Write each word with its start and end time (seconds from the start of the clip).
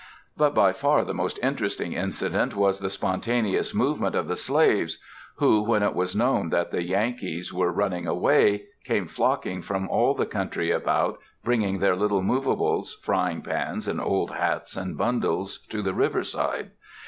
But 0.35 0.55
by 0.55 0.73
far 0.73 1.05
the 1.05 1.13
most 1.13 1.37
interesting 1.43 1.93
incident 1.93 2.55
was 2.55 2.79
the 2.79 2.89
spontaneous 2.89 3.71
movement 3.71 4.15
of 4.15 4.27
the 4.27 4.35
slaves, 4.35 4.97
who, 5.35 5.61
when 5.61 5.83
it 5.83 5.93
was 5.93 6.15
known 6.15 6.49
that 6.49 6.71
the 6.71 6.81
Yankees 6.81 7.53
were 7.53 7.71
running 7.71 8.07
away, 8.07 8.63
came 8.83 9.05
flocking 9.05 9.61
from 9.61 9.87
all 9.89 10.15
the 10.15 10.25
country 10.25 10.71
about, 10.71 11.19
bringing 11.43 11.77
their 11.77 11.95
little 11.95 12.23
movables, 12.23 12.97
frying 13.03 13.43
pans 13.43 13.87
and 13.87 14.01
old 14.01 14.31
hats 14.31 14.75
and 14.75 14.97
bundles, 14.97 15.59
to 15.69 15.83
the 15.83 15.93
river 15.93 16.23
side. 16.23 16.71